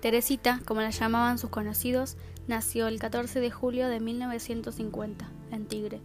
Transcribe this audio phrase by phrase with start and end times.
[0.00, 2.16] Teresita, como la llamaban sus conocidos,
[2.48, 6.00] nació el 14 de julio de 1950, en Tigre.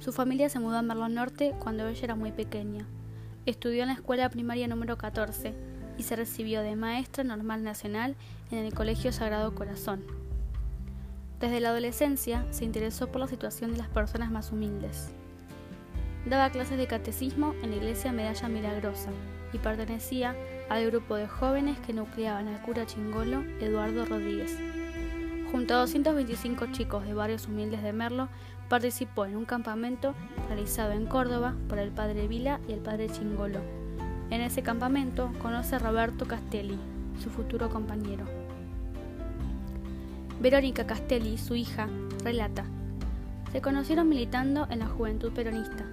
[0.00, 2.84] Su familia se mudó a Merlo Norte cuando ella era muy pequeña.
[3.46, 5.54] Estudió en la escuela primaria número 14
[5.96, 8.16] y se recibió de maestra normal nacional
[8.50, 10.04] en el Colegio Sagrado Corazón.
[11.38, 15.10] Desde la adolescencia se interesó por la situación de las personas más humildes.
[16.26, 19.10] Daba clases de catecismo en la iglesia Medalla Milagrosa
[19.52, 20.34] y pertenecía
[20.68, 24.58] al grupo de jóvenes que nucleaban al cura chingolo Eduardo Rodríguez.
[25.50, 28.28] Junto a 225 chicos de barrios humildes de Merlo,
[28.68, 30.14] participó en un campamento
[30.48, 33.60] realizado en Córdoba por el padre Vila y el padre Chingolo.
[34.30, 36.78] En ese campamento conoce a Roberto Castelli,
[37.22, 38.26] su futuro compañero.
[40.40, 41.88] Verónica Castelli, su hija,
[42.22, 42.64] relata.
[43.52, 45.86] Se conocieron militando en la juventud peronista.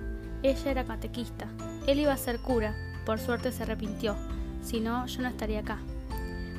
[0.44, 1.48] Ella era catequista.
[1.88, 2.76] Él iba a ser cura.
[3.05, 4.16] Por suerte se arrepintió.
[4.66, 5.77] Si no, yo no estaría acá.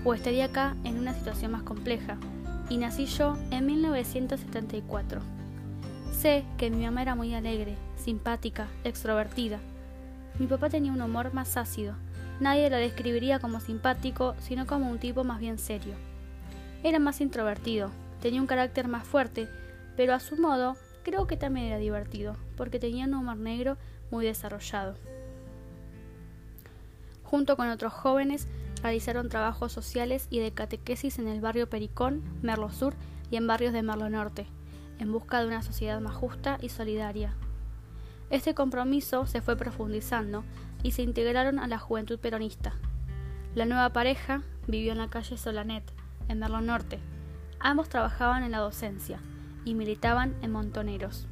[0.04, 2.16] O estaría acá en una situación más compleja.
[2.70, 5.20] Y nací yo en 1974.
[6.12, 9.58] Sé que mi mamá era muy alegre, simpática, extrovertida.
[10.38, 11.94] Mi papá tenía un humor más ácido.
[12.38, 15.94] Nadie lo describiría como simpático, sino como un tipo más bien serio.
[16.84, 17.90] Era más introvertido,
[18.20, 19.48] tenía un carácter más fuerte,
[19.96, 23.78] pero a su modo creo que también era divertido, porque tenía un humor negro
[24.12, 24.94] muy desarrollado.
[27.26, 28.46] Junto con otros jóvenes,
[28.82, 32.94] realizaron trabajos sociales y de catequesis en el barrio Pericón, Merlo Sur
[33.32, 34.46] y en barrios de Merlo Norte,
[35.00, 37.34] en busca de una sociedad más justa y solidaria.
[38.30, 40.44] Este compromiso se fue profundizando
[40.84, 42.74] y se integraron a la juventud peronista.
[43.56, 45.82] La nueva pareja vivió en la calle Solanet,
[46.28, 47.00] en Merlo Norte.
[47.58, 49.18] Ambos trabajaban en la docencia
[49.64, 51.26] y militaban en Montoneros.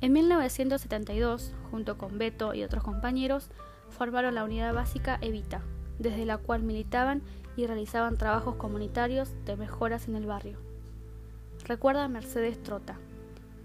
[0.00, 3.50] En 1972, junto con Beto y otros compañeros,
[3.92, 5.62] formaron la unidad básica Evita,
[5.98, 7.22] desde la cual militaban
[7.56, 10.58] y realizaban trabajos comunitarios de mejoras en el barrio.
[11.64, 12.98] Recuerda Mercedes Trota.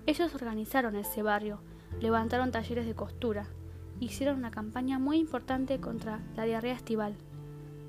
[0.05, 1.59] Ellos organizaron ese barrio,
[1.99, 3.47] levantaron talleres de costura,
[3.99, 7.15] hicieron una campaña muy importante contra la diarrea estival.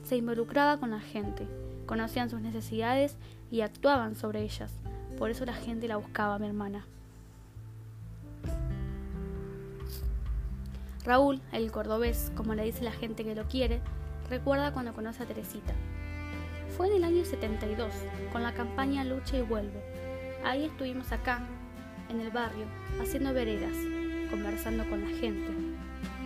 [0.02, 1.46] Se involucraba con la gente,
[1.86, 3.16] conocían sus necesidades
[3.50, 4.72] y actuaban sobre ellas.
[5.18, 6.86] Por eso la gente la buscaba, mi hermana.
[11.08, 13.80] Raúl, el cordobés, como le dice la gente que lo quiere,
[14.28, 15.72] recuerda cuando conoce a Teresita.
[16.76, 17.90] Fue en el año 72,
[18.30, 19.82] con la campaña Lucha y Vuelve.
[20.44, 21.40] Ahí estuvimos acá,
[22.10, 22.66] en el barrio,
[23.00, 23.74] haciendo veredas,
[24.30, 25.50] conversando con la gente.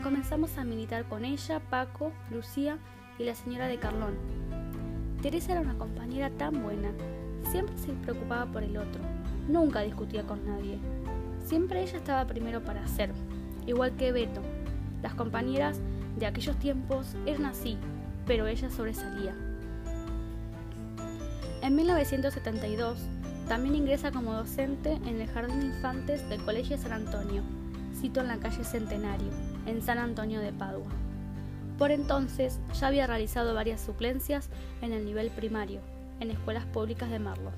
[0.02, 2.76] Comenzamos a militar con ella, Paco, Lucía
[3.20, 4.16] y la señora de Carlón.
[5.22, 6.90] Teresa era una compañera tan buena,
[7.52, 9.00] siempre se preocupaba por el otro,
[9.46, 10.80] nunca discutía con nadie.
[11.46, 13.12] Siempre ella estaba primero para hacer,
[13.64, 14.42] igual que Beto,
[15.02, 15.80] las compañeras
[16.18, 17.76] de aquellos tiempos eran así,
[18.26, 19.34] pero ella sobresalía.
[21.62, 22.98] En 1972
[23.48, 27.42] también ingresa como docente en el Jardín de Infantes del Colegio San Antonio,
[28.00, 29.28] sito en la calle Centenario,
[29.66, 30.90] en San Antonio de Padua.
[31.78, 34.48] Por entonces ya había realizado varias suplencias
[34.80, 35.80] en el nivel primario,
[36.20, 37.50] en escuelas públicas de Marlo.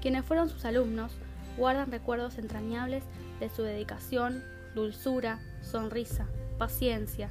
[0.00, 1.12] Quienes fueron sus alumnos
[1.56, 3.02] guardan recuerdos entrañables
[3.40, 4.42] de su dedicación,
[4.74, 6.26] dulzura, sonrisa,
[6.58, 7.30] paciencia,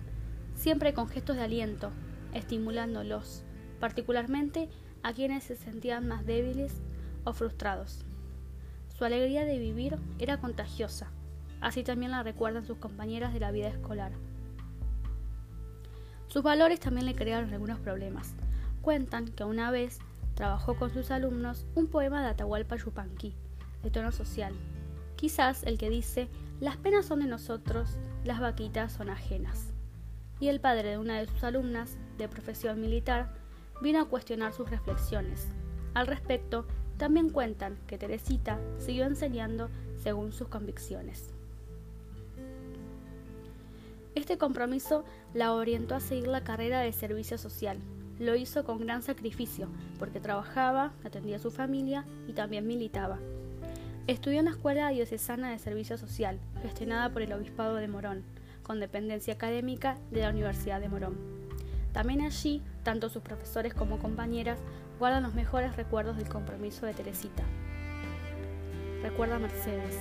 [0.55, 1.91] siempre con gestos de aliento,
[2.33, 3.43] estimulándolos,
[3.79, 4.69] particularmente
[5.03, 6.81] a quienes se sentían más débiles
[7.23, 8.05] o frustrados.
[8.97, 11.11] Su alegría de vivir era contagiosa,
[11.61, 14.11] así también la recuerdan sus compañeras de la vida escolar.
[16.27, 18.33] Sus valores también le crearon algunos problemas.
[18.81, 19.99] Cuentan que una vez
[20.35, 23.33] trabajó con sus alumnos un poema de Atahualpa Yupanqui,
[23.83, 24.53] de tono social,
[25.17, 26.29] Quizás el que dice,
[26.61, 29.73] las penas son de nosotros, las vaquitas son ajenas.
[30.39, 33.33] Y el padre de una de sus alumnas, de profesión militar,
[33.81, 35.47] vino a cuestionar sus reflexiones.
[35.95, 36.67] Al respecto,
[36.97, 39.69] también cuentan que Teresita siguió enseñando
[40.01, 41.33] según sus convicciones.
[44.13, 45.03] Este compromiso
[45.33, 47.79] la orientó a seguir la carrera de servicio social.
[48.19, 49.67] Lo hizo con gran sacrificio,
[49.97, 53.19] porque trabajaba, atendía a su familia y también militaba.
[54.07, 58.23] Estudió en la Escuela Diocesana de Servicio Social, gestionada por el Obispado de Morón,
[58.63, 61.17] con dependencia académica de la Universidad de Morón.
[61.91, 64.59] También allí, tanto sus profesores como compañeras
[64.97, 67.43] guardan los mejores recuerdos del compromiso de Teresita.
[69.01, 69.97] Recuerda Mercedes,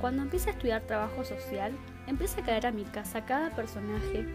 [0.00, 1.72] cuando empiece a estudiar trabajo social,
[2.06, 4.26] empieza a caer a mi casa cada personaje,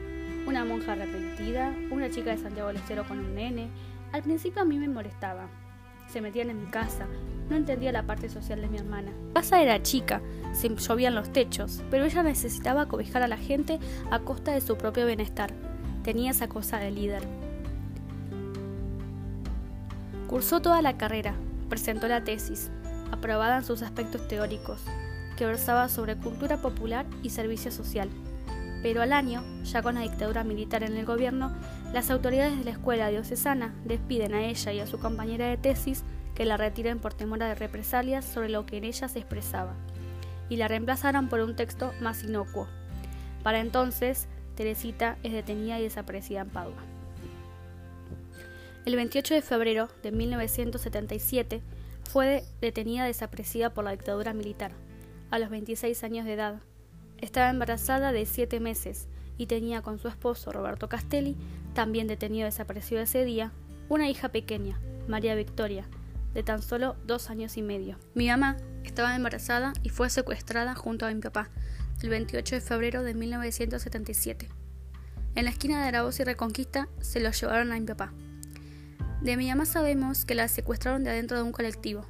[0.45, 3.69] una monja arrepentida, una chica de Santiago del Estero con un nene.
[4.11, 5.47] Al principio a mí me molestaba,
[6.07, 7.07] se metían en mi casa.
[7.49, 9.11] No entendía la parte social de mi hermana.
[9.33, 10.21] Casa era chica,
[10.53, 13.79] se llovían los techos, pero ella necesitaba cobijar a la gente
[14.11, 15.53] a costa de su propio bienestar.
[16.03, 17.23] tenía esa cosa de líder.
[20.27, 21.35] Cursó toda la carrera,
[21.69, 22.71] presentó la tesis,
[23.11, 24.81] aprobada en sus aspectos teóricos,
[25.37, 28.09] que versaba sobre cultura popular y servicio social.
[28.81, 31.51] Pero al año, ya con la dictadura militar en el gobierno,
[31.93, 36.03] las autoridades de la escuela diocesana despiden a ella y a su compañera de tesis
[36.39, 39.73] que la retiren por temor de represalias sobre lo que en ella se expresaba,
[40.47, 42.65] y la reemplazaron por un texto más inocuo.
[43.43, 46.81] Para entonces, Teresita es detenida y desaparecida en Padua.
[48.85, 51.61] El 28 de febrero de 1977
[52.09, 54.71] fue detenida desaparecida por la dictadura militar,
[55.31, 56.61] a los 26 años de edad.
[57.17, 61.35] Estaba embarazada de 7 meses y tenía con su esposo Roberto Castelli,
[61.73, 63.51] también detenido desaparecido ese día,
[63.89, 65.85] una hija pequeña, María Victoria,
[66.33, 67.97] de tan solo dos años y medio.
[68.13, 71.49] Mi mamá estaba embarazada y fue secuestrada junto a mi papá
[72.01, 74.49] el 28 de febrero de 1977.
[75.35, 78.13] En la esquina de Aragos y Reconquista se lo llevaron a mi papá.
[79.21, 82.05] De mi mamá sabemos que la secuestraron de adentro de un colectivo.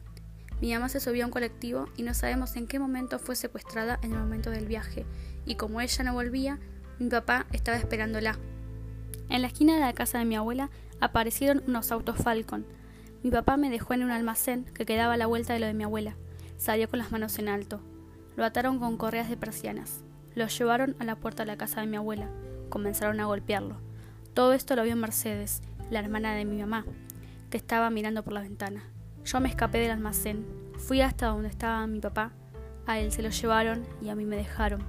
[0.62, 4.00] Mi mamá se subió a un colectivo y no sabemos en qué momento fue secuestrada
[4.04, 5.06] en el momento del viaje,
[5.46, 6.60] y como ella no volvía,
[7.00, 8.38] mi papá estaba esperándola.
[9.30, 10.70] En la esquina de la casa de mi abuela
[11.00, 12.66] aparecieron unos autos Falcon.
[13.22, 15.74] Mi papá me dejó en un almacén que quedaba a la vuelta de lo de
[15.74, 16.16] mi abuela.
[16.58, 17.82] Salió con las manos en alto.
[18.38, 20.04] Lo ataron con correas de persianas.
[20.36, 22.30] Lo llevaron a la puerta de la casa de mi abuela.
[22.70, 23.76] Comenzaron a golpearlo.
[24.34, 26.86] Todo esto lo vio Mercedes, la hermana de mi mamá,
[27.50, 28.84] que estaba mirando por la ventana.
[29.26, 30.46] Yo me escapé del almacén,
[30.78, 32.32] fui hasta donde estaba mi papá,
[32.86, 34.82] a él se lo llevaron y a mí me dejaron.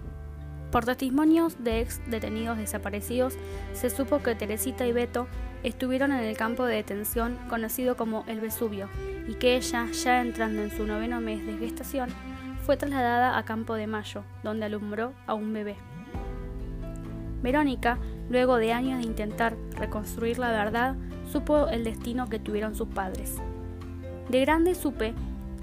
[0.71, 3.37] Por testimonios de ex detenidos desaparecidos,
[3.73, 5.27] se supo que Teresita y Beto
[5.63, 8.89] estuvieron en el campo de detención conocido como el Vesubio
[9.29, 12.09] y que ella, ya entrando en su noveno mes de gestación,
[12.65, 15.77] fue trasladada a Campo de Mayo, donde alumbró a un bebé.
[17.43, 17.99] Verónica,
[18.29, 20.95] luego de años de intentar reconstruir la verdad,
[21.31, 23.37] supo el destino que tuvieron sus padres.
[24.29, 25.15] De grande supe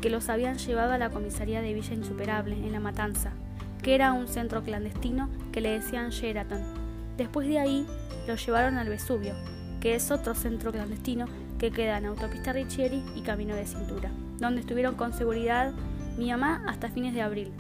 [0.02, 3.32] que los habían llevado a la comisaría de Villa Insuperable, en La Matanza,
[3.82, 6.62] que era un centro clandestino que le decían Sheraton.
[7.16, 7.88] Después de ahí,
[8.28, 9.34] los llevaron al Vesubio,
[9.80, 11.26] que es otro centro clandestino
[11.60, 15.74] que queda en Autopista Richieri y Camino de Cintura, donde estuvieron con seguridad
[16.18, 17.52] mi mamá hasta fines de abril,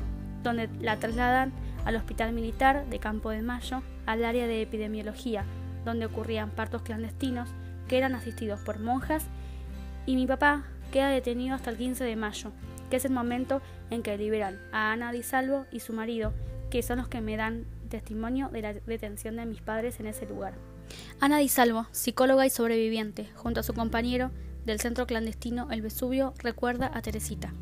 [0.44, 1.52] donde la trasladan
[1.86, 5.46] al Hospital Militar de Campo de Mayo, al área de epidemiología,
[5.86, 7.50] donde ocurrían partos clandestinos
[7.88, 9.26] que eran asistidos por monjas,
[10.06, 12.52] y mi papá queda detenido hasta el 15 de mayo,
[12.90, 16.34] que es el momento en que liberan a Ana Di Salvo y su marido,
[16.70, 20.26] que son los que me dan testimonio de la detención de mis padres en ese
[20.26, 20.54] lugar.
[21.20, 24.32] Ana Di Salvo, psicóloga y sobreviviente, junto a su compañero
[24.66, 27.54] del centro clandestino El Vesubio, recuerda a Teresita.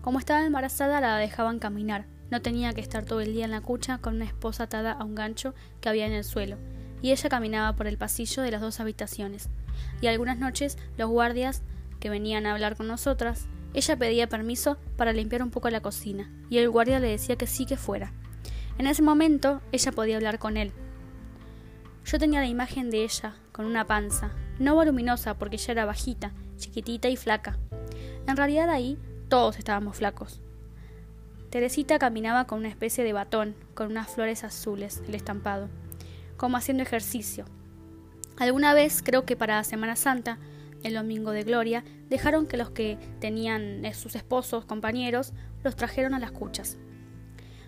[0.00, 3.60] Como estaba embarazada la dejaban caminar, no tenía que estar todo el día en la
[3.60, 6.56] cucha con una esposa atada a un gancho que había en el suelo,
[7.02, 9.48] y ella caminaba por el pasillo de las dos habitaciones.
[10.00, 11.62] Y algunas noches los guardias
[12.00, 16.30] que venían a hablar con nosotras, ella pedía permiso para limpiar un poco la cocina,
[16.48, 18.12] y el guardia le decía que sí que fuera.
[18.78, 20.72] En ese momento ella podía hablar con él.
[22.06, 24.30] Yo tenía la imagen de ella, con una panza,
[24.60, 27.58] no voluminosa porque ella era bajita, chiquitita y flaca.
[28.28, 28.96] En realidad ahí
[29.28, 30.40] todos estábamos flacos.
[31.50, 35.68] Teresita caminaba con una especie de batón, con unas flores azules, el estampado,
[36.36, 37.44] como haciendo ejercicio.
[38.38, 40.38] Alguna vez, creo que para Semana Santa,
[40.84, 45.32] el domingo de Gloria, dejaron que los que tenían eh, sus esposos, compañeros,
[45.64, 46.78] los trajeron a las cuchas.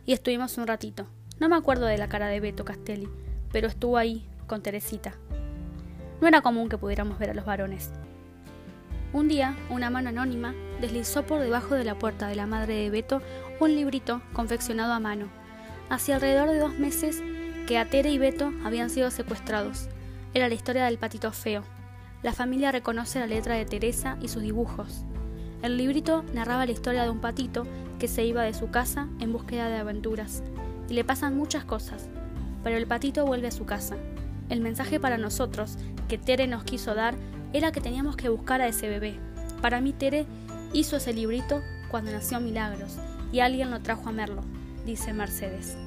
[0.06, 1.08] Y estuvimos un ratito.
[1.40, 3.08] No me acuerdo de la cara de Beto Castelli,
[3.52, 5.14] pero estuvo ahí con Teresita.
[6.20, 7.90] No era común que pudiéramos ver a los varones.
[9.12, 12.90] Un día, una mano anónima deslizó por debajo de la puerta de la madre de
[12.90, 13.22] Beto
[13.60, 15.28] un librito confeccionado a mano.
[15.90, 17.22] Hacía alrededor de dos meses
[17.66, 19.88] que Atere y Beto habían sido secuestrados.
[20.34, 21.64] Era la historia del patito feo,
[22.20, 25.04] la familia reconoce la letra de Teresa y sus dibujos.
[25.62, 27.64] El librito narraba la historia de un patito
[28.00, 30.42] que se iba de su casa en búsqueda de aventuras,
[30.88, 32.08] y le pasan muchas cosas,
[32.68, 33.96] pero el patito vuelve a su casa.
[34.50, 37.14] El mensaje para nosotros que Tere nos quiso dar
[37.54, 39.14] era que teníamos que buscar a ese bebé.
[39.62, 40.26] Para mí Tere
[40.74, 42.98] hizo ese librito cuando nació Milagros,
[43.32, 44.42] y alguien lo trajo a Merlo,
[44.84, 45.78] dice Mercedes.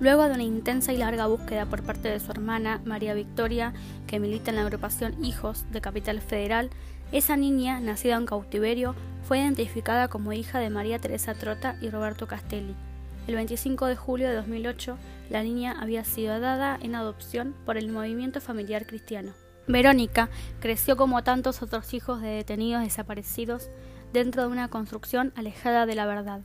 [0.00, 3.72] Luego de una intensa y larga búsqueda por parte de su hermana, María Victoria,
[4.08, 6.68] que milita en la agrupación Hijos de Capital Federal,
[7.12, 12.26] esa niña, nacida en cautiverio, fue identificada como hija de María Teresa Trota y Roberto
[12.26, 12.74] Castelli.
[13.28, 14.98] El 25 de julio de 2008,
[15.30, 19.32] la niña había sido dada en adopción por el movimiento familiar cristiano.
[19.66, 23.70] Verónica creció como tantos otros hijos de detenidos desaparecidos
[24.12, 26.40] dentro de una construcción alejada de la verdad.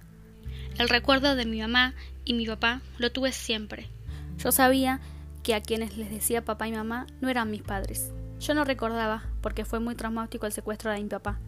[0.77, 3.89] El recuerdo de mi mamá y mi papá lo tuve siempre.
[4.37, 4.99] Yo sabía
[5.43, 8.11] que a quienes les decía papá y mamá no eran mis padres.
[8.39, 11.39] Yo no recordaba, porque fue muy traumático el secuestro de mi papá.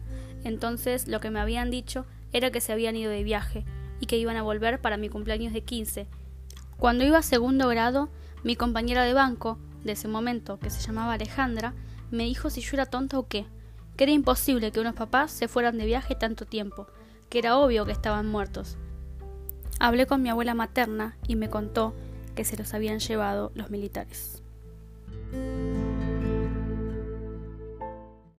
[0.44, 3.64] Entonces lo que me habían dicho era que se habían ido de viaje
[4.00, 6.06] y que iban a volver para mi cumpleaños de 15.
[6.78, 8.08] Cuando iba a segundo grado,
[8.44, 11.74] mi compañera de banco, de ese momento, que se llamaba Alejandra,
[12.12, 13.46] me dijo si yo era tonta o qué,
[13.96, 16.86] que era imposible que unos papás se fueran de viaje tanto tiempo,
[17.28, 18.76] que era obvio que estaban muertos.
[19.80, 21.94] Hablé con mi abuela materna y me contó
[22.36, 24.40] que se los habían llevado los militares.